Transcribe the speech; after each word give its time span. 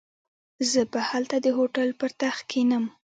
زه 0.71 0.81
به 0.91 0.99
هلته 1.09 1.37
د 1.41 1.47
هوټل 1.57 1.89
پر 1.99 2.11
تخت 2.21 2.41
کښېنم. 2.49 2.83